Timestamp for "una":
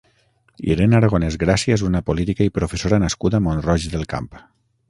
1.89-2.03